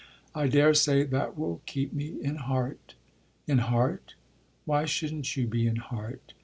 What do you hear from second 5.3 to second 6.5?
you be in heart?"